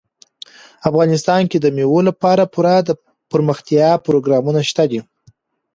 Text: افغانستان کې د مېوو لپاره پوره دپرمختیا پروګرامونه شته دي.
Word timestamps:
افغانستان 0.89 1.41
کې 1.51 1.57
د 1.61 1.65
مېوو 1.75 1.99
لپاره 2.09 2.51
پوره 2.53 2.75
دپرمختیا 2.89 3.89
پروګرامونه 4.05 4.61
شته 4.69 4.83
دي. 4.91 4.99